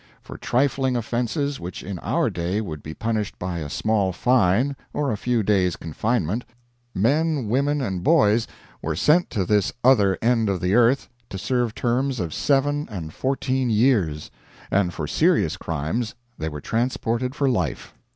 For 0.19 0.35
trifling 0.35 0.95
offenses 0.95 1.59
which 1.59 1.83
in 1.83 1.99
our 1.99 2.31
day 2.31 2.59
would 2.59 2.81
be 2.81 2.95
punished 2.95 3.37
by 3.37 3.59
a 3.59 3.69
small 3.69 4.11
fine 4.11 4.75
or 4.93 5.11
a 5.11 5.15
few 5.15 5.43
days' 5.43 5.75
confinement, 5.75 6.43
men, 6.95 7.47
women, 7.49 7.81
and 7.81 8.03
boys 8.03 8.47
were 8.81 8.95
sent 8.95 9.29
to 9.29 9.45
this 9.45 9.71
other 9.83 10.17
end 10.19 10.49
of 10.49 10.59
the 10.59 10.73
earth 10.73 11.07
to 11.29 11.37
serve 11.37 11.75
terms 11.75 12.19
of 12.19 12.33
seven 12.33 12.87
and 12.89 13.13
fourteen 13.13 13.69
years; 13.69 14.31
and 14.71 14.91
for 14.91 15.05
serious 15.05 15.55
crimes 15.55 16.15
they 16.35 16.49
were 16.49 16.61
transported 16.61 17.35
for 17.35 17.47
life. 17.47 17.93